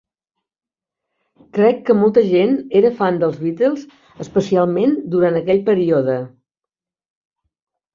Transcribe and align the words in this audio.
Crec 1.57 1.83
que 1.91 1.97
molta 1.99 2.25
gent 2.31 2.57
era 2.81 2.93
fan 3.03 3.21
dels 3.27 3.39
Beatles, 3.45 3.87
especialment 4.29 5.01
durant 5.17 5.43
aquell 5.45 5.67
període. 5.73 6.21